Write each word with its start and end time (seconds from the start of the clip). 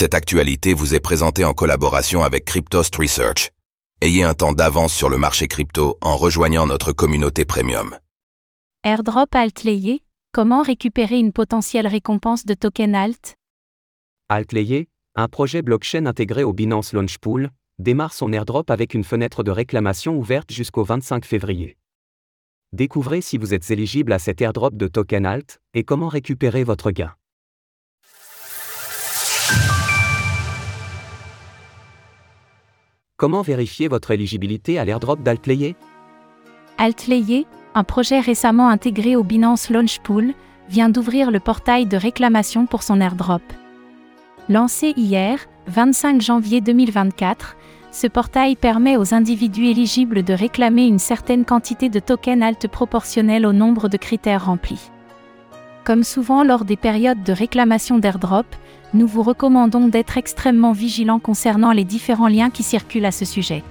Cette 0.00 0.14
actualité 0.14 0.74
vous 0.74 0.94
est 0.94 1.00
présentée 1.00 1.44
en 1.44 1.54
collaboration 1.54 2.22
avec 2.22 2.44
Cryptost 2.44 2.94
Research. 2.94 3.50
Ayez 4.00 4.22
un 4.22 4.32
temps 4.32 4.52
d'avance 4.52 4.94
sur 4.94 5.08
le 5.08 5.18
marché 5.18 5.48
crypto 5.48 5.98
en 6.00 6.16
rejoignant 6.16 6.68
notre 6.68 6.92
communauté 6.92 7.44
premium. 7.44 7.98
Airdrop 8.84 9.34
Altlayer, 9.34 10.04
comment 10.32 10.62
récupérer 10.62 11.18
une 11.18 11.32
potentielle 11.32 11.88
récompense 11.88 12.46
de 12.46 12.54
token 12.54 12.94
Alt? 12.94 13.34
Altlayer, 14.28 14.88
un 15.16 15.26
projet 15.26 15.62
blockchain 15.62 16.06
intégré 16.06 16.44
au 16.44 16.52
Binance 16.52 16.92
Launch 16.92 17.18
Pool, 17.18 17.50
démarre 17.80 18.14
son 18.14 18.32
airdrop 18.32 18.70
avec 18.70 18.94
une 18.94 19.02
fenêtre 19.02 19.42
de 19.42 19.50
réclamation 19.50 20.16
ouverte 20.16 20.52
jusqu'au 20.52 20.84
25 20.84 21.24
février. 21.24 21.76
Découvrez 22.72 23.20
si 23.20 23.36
vous 23.36 23.52
êtes 23.52 23.68
éligible 23.72 24.12
à 24.12 24.20
cet 24.20 24.40
airdrop 24.40 24.76
de 24.76 24.86
token 24.86 25.26
Alt 25.26 25.58
et 25.74 25.82
comment 25.82 26.06
récupérer 26.06 26.62
votre 26.62 26.92
gain. 26.92 27.16
Comment 33.18 33.42
vérifier 33.42 33.88
votre 33.88 34.12
éligibilité 34.12 34.78
à 34.78 34.84
l'airdrop 34.84 35.24
d'Altlayer? 35.24 35.74
Altlayer, 36.78 37.48
un 37.74 37.82
projet 37.82 38.20
récemment 38.20 38.68
intégré 38.68 39.16
au 39.16 39.24
Binance 39.24 39.70
Launch 39.70 39.98
Pool, 39.98 40.34
vient 40.68 40.88
d'ouvrir 40.88 41.32
le 41.32 41.40
portail 41.40 41.86
de 41.86 41.96
réclamation 41.96 42.66
pour 42.66 42.84
son 42.84 43.00
airdrop. 43.00 43.42
Lancé 44.48 44.94
hier, 44.96 45.40
25 45.66 46.22
janvier 46.22 46.60
2024, 46.60 47.56
ce 47.90 48.06
portail 48.06 48.54
permet 48.54 48.96
aux 48.96 49.12
individus 49.12 49.66
éligibles 49.66 50.22
de 50.22 50.32
réclamer 50.32 50.86
une 50.86 51.00
certaine 51.00 51.44
quantité 51.44 51.88
de 51.88 51.98
tokens 51.98 52.44
alt 52.44 52.68
proportionnelle 52.68 53.46
au 53.46 53.52
nombre 53.52 53.88
de 53.88 53.96
critères 53.96 54.46
remplis. 54.46 54.92
Comme 55.88 56.04
souvent 56.04 56.44
lors 56.44 56.66
des 56.66 56.76
périodes 56.76 57.22
de 57.22 57.32
réclamation 57.32 57.96
d'airdrop, 57.96 58.44
nous 58.92 59.06
vous 59.06 59.22
recommandons 59.22 59.88
d'être 59.88 60.18
extrêmement 60.18 60.72
vigilants 60.72 61.18
concernant 61.18 61.72
les 61.72 61.84
différents 61.84 62.28
liens 62.28 62.50
qui 62.50 62.62
circulent 62.62 63.06
à 63.06 63.10
ce 63.10 63.24
sujet. 63.24 63.64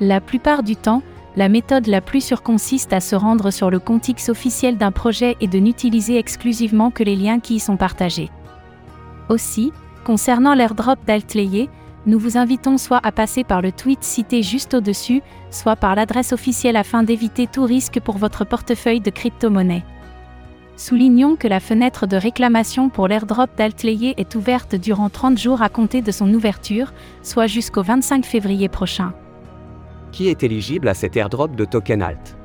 La 0.00 0.20
plupart 0.20 0.62
du 0.62 0.76
temps, 0.76 1.02
la 1.34 1.48
méthode 1.48 1.86
la 1.86 2.02
plus 2.02 2.22
sûre 2.22 2.42
consiste 2.42 2.92
à 2.92 3.00
se 3.00 3.16
rendre 3.16 3.50
sur 3.50 3.70
le 3.70 3.78
compte 3.78 4.06
X 4.06 4.28
officiel 4.28 4.76
d'un 4.76 4.92
projet 4.92 5.34
et 5.40 5.46
de 5.46 5.58
n'utiliser 5.58 6.18
exclusivement 6.18 6.90
que 6.90 7.02
les 7.02 7.16
liens 7.16 7.40
qui 7.40 7.54
y 7.54 7.58
sont 7.58 7.78
partagés. 7.78 8.30
Aussi, 9.30 9.72
concernant 10.04 10.52
l'airdrop 10.52 10.98
d'Altlayer, 11.06 11.70
nous 12.04 12.18
vous 12.18 12.36
invitons 12.36 12.76
soit 12.76 13.00
à 13.02 13.12
passer 13.12 13.44
par 13.44 13.62
le 13.62 13.72
tweet 13.72 14.04
cité 14.04 14.42
juste 14.42 14.74
au-dessus, 14.74 15.22
soit 15.50 15.76
par 15.76 15.94
l'adresse 15.94 16.34
officielle 16.34 16.76
afin 16.76 17.02
d'éviter 17.02 17.46
tout 17.46 17.64
risque 17.64 17.98
pour 17.98 18.18
votre 18.18 18.44
portefeuille 18.44 19.00
de 19.00 19.08
crypto-monnaie. 19.08 19.84
Soulignons 20.76 21.36
que 21.36 21.46
la 21.46 21.60
fenêtre 21.60 22.08
de 22.08 22.16
réclamation 22.16 22.88
pour 22.88 23.06
l'airdrop 23.06 23.50
d'Altlayer 23.56 24.14
est 24.16 24.34
ouverte 24.34 24.74
durant 24.74 25.08
30 25.08 25.38
jours 25.38 25.62
à 25.62 25.68
compter 25.68 26.02
de 26.02 26.10
son 26.10 26.32
ouverture, 26.34 26.92
soit 27.22 27.46
jusqu'au 27.46 27.82
25 27.82 28.26
février 28.26 28.68
prochain. 28.68 29.12
Qui 30.10 30.28
est 30.28 30.42
éligible 30.42 30.88
à 30.88 30.94
cet 30.94 31.16
airdrop 31.16 31.54
de 31.54 31.64
token 31.64 32.02
Alt? 32.02 32.36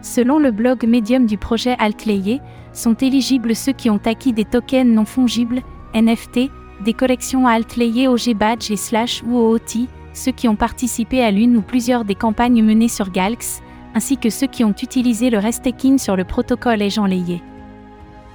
Selon 0.00 0.38
le 0.38 0.52
blog 0.52 0.86
Medium 0.86 1.26
du 1.26 1.36
projet 1.36 1.76
Altlayer, 1.78 2.40
sont 2.72 2.94
éligibles 2.94 3.54
ceux 3.54 3.72
qui 3.72 3.90
ont 3.90 4.00
acquis 4.04 4.32
des 4.32 4.44
tokens 4.44 4.88
non 4.88 5.04
fongibles, 5.04 5.62
NFT, 5.94 6.50
des 6.82 6.92
collections 6.92 7.46
Altlayer 7.46 8.08
OG 8.08 8.34
Badge 8.34 8.70
et 8.70 8.76
Slash 8.76 9.22
ou 9.26 9.38
OOT, 9.38 9.86
ceux 10.14 10.32
qui 10.32 10.48
ont 10.48 10.56
participé 10.56 11.22
à 11.22 11.30
l'une 11.30 11.56
ou 11.56 11.62
plusieurs 11.62 12.04
des 12.04 12.14
campagnes 12.14 12.62
menées 12.62 12.88
sur 12.88 13.10
Galx, 13.10 13.60
ainsi 13.94 14.16
que 14.16 14.30
ceux 14.30 14.46
qui 14.46 14.64
ont 14.64 14.74
utilisé 14.82 15.30
le 15.30 15.38
restaking 15.38 15.98
sur 15.98 16.16
le 16.16 16.24
protocole 16.24 16.82
Agent 16.82 17.06
Layé. 17.06 17.42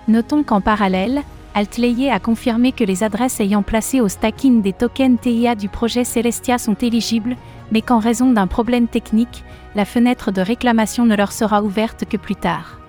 Notons 0.07 0.43
qu'en 0.43 0.61
parallèle, 0.61 1.21
Altlayer 1.55 2.11
a 2.11 2.19
confirmé 2.19 2.71
que 2.71 2.83
les 2.83 3.03
adresses 3.03 3.39
ayant 3.39 3.63
placé 3.63 4.01
au 4.01 4.07
stacking 4.07 4.61
des 4.61 4.73
tokens 4.73 5.19
TIA 5.19 5.55
du 5.55 5.67
projet 5.67 6.03
Celestia 6.03 6.57
sont 6.57 6.75
éligibles, 6.75 7.35
mais 7.71 7.81
qu'en 7.81 7.99
raison 7.99 8.31
d'un 8.31 8.47
problème 8.47 8.87
technique, 8.87 9.43
la 9.75 9.85
fenêtre 9.85 10.31
de 10.31 10.41
réclamation 10.41 11.05
ne 11.05 11.15
leur 11.15 11.31
sera 11.31 11.61
ouverte 11.61 12.05
que 12.05 12.17
plus 12.17 12.35
tard. 12.35 12.79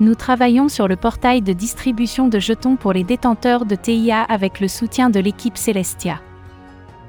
Nous 0.00 0.14
travaillons 0.14 0.68
sur 0.68 0.88
le 0.88 0.96
portail 0.96 1.42
de 1.42 1.52
distribution 1.52 2.28
de 2.28 2.38
jetons 2.38 2.76
pour 2.76 2.92
les 2.92 3.04
détenteurs 3.04 3.66
de 3.66 3.74
TIA 3.74 4.22
avec 4.22 4.60
le 4.60 4.68
soutien 4.68 5.10
de 5.10 5.20
l'équipe 5.20 5.56
Celestia. 5.56 6.20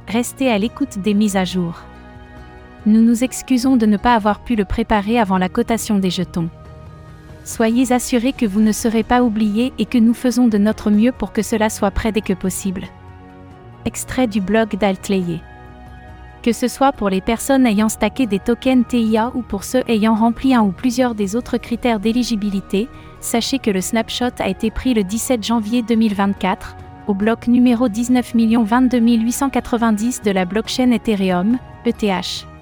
Restez 0.07 0.49
à 0.49 0.57
l'écoute 0.57 0.99
des 0.99 1.13
mises 1.13 1.37
à 1.37 1.45
jour. 1.45 1.81
Nous 2.85 3.01
nous 3.01 3.23
excusons 3.23 3.77
de 3.77 3.85
ne 3.85 3.95
pas 3.95 4.13
avoir 4.13 4.41
pu 4.41 4.55
le 4.55 4.65
préparer 4.65 5.17
avant 5.17 5.37
la 5.37 5.47
cotation 5.47 5.99
des 5.99 6.09
jetons. 6.09 6.49
Soyez 7.45 7.93
assurés 7.93 8.33
que 8.33 8.45
vous 8.45 8.59
ne 8.59 8.73
serez 8.73 9.03
pas 9.03 9.23
oubliés 9.23 9.71
et 9.77 9.85
que 9.85 9.97
nous 9.97 10.13
faisons 10.13 10.49
de 10.49 10.57
notre 10.57 10.91
mieux 10.91 11.13
pour 11.13 11.31
que 11.31 11.41
cela 11.41 11.69
soit 11.69 11.91
prêt 11.91 12.11
dès 12.11 12.21
que 12.21 12.33
possible. 12.33 12.83
Extrait 13.85 14.27
du 14.27 14.41
blog 14.41 14.77
d'Altlayer. 14.77 15.41
Que 16.41 16.51
ce 16.51 16.67
soit 16.67 16.91
pour 16.91 17.09
les 17.09 17.21
personnes 17.21 17.65
ayant 17.65 17.87
stacké 17.87 18.25
des 18.25 18.39
tokens 18.39 18.85
TIA 18.85 19.31
ou 19.33 19.43
pour 19.43 19.63
ceux 19.63 19.83
ayant 19.87 20.15
rempli 20.15 20.53
un 20.53 20.63
ou 20.63 20.71
plusieurs 20.71 21.15
des 21.15 21.37
autres 21.37 21.57
critères 21.57 22.01
d'éligibilité, 22.01 22.89
sachez 23.21 23.59
que 23.59 23.71
le 23.71 23.79
snapshot 23.79 24.35
a 24.39 24.49
été 24.49 24.71
pris 24.71 24.93
le 24.93 25.03
17 25.03 25.41
janvier 25.41 25.83
2024, 25.83 26.75
au 27.07 27.13
bloc 27.13 27.47
numéro 27.47 27.87
19 27.87 28.33
22 28.65 28.99
890 28.99 30.21
de 30.21 30.31
la 30.31 30.43
blockchain 30.43 30.91
Ethereum, 30.91 31.57
ETH. 31.85 32.52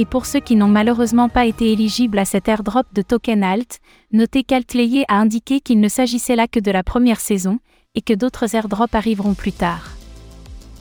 Et 0.00 0.06
pour 0.06 0.24
ceux 0.24 0.40
qui 0.40 0.56
n'ont 0.56 0.66
malheureusement 0.66 1.28
pas 1.28 1.44
été 1.44 1.72
éligibles 1.72 2.18
à 2.18 2.24
cet 2.24 2.48
airdrop 2.48 2.86
de 2.94 3.02
token 3.02 3.44
alt, 3.44 3.80
notez 4.12 4.44
qu'Altlayer 4.44 5.04
a 5.08 5.16
indiqué 5.16 5.60
qu'il 5.60 5.78
ne 5.78 5.88
s'agissait 5.88 6.36
là 6.36 6.48
que 6.48 6.58
de 6.58 6.70
la 6.70 6.82
première 6.82 7.20
saison, 7.20 7.58
et 7.94 8.00
que 8.00 8.14
d'autres 8.14 8.54
airdrops 8.54 8.94
arriveront 8.94 9.34
plus 9.34 9.52
tard. 9.52 9.90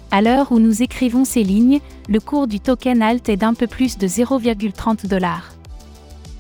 À 0.09 0.22
l'heure 0.22 0.53
où 0.53 0.59
nous 0.59 0.84
écrivons 0.84 1.25
ces 1.25 1.44
lignes, 1.44 1.81
le 2.07 2.22
cours 2.22 2.47
du 2.47 2.62
token 2.62 3.02
alt 3.02 3.28
est 3.28 3.35
d'un 3.35 3.53
peu 3.56 3.68
plus 3.68 3.97
de 3.97 4.07
0,30 4.07 5.07
dollars. 5.07 5.51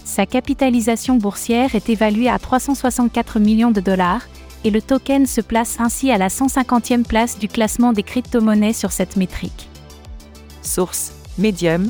Sa 0.05 0.25
capitalisation 0.25 1.17
boursière 1.17 1.75
est 1.75 1.89
évaluée 1.89 2.29
à 2.29 2.39
364 2.39 3.41
millions 3.41 3.71
de 3.71 3.81
dollars, 3.81 4.21
et 4.63 4.71
le 4.71 4.81
token 4.81 5.25
se 5.25 5.41
place 5.41 5.81
ainsi 5.81 6.11
à 6.11 6.17
la 6.17 6.29
150e 6.29 7.03
place 7.03 7.39
du 7.39 7.49
classement 7.49 7.91
des 7.91 8.03
crypto-monnaies 8.03 8.71
sur 8.71 8.93
cette 8.93 9.17
métrique. 9.17 9.67
Source 10.61 11.11
Medium, 11.37 11.89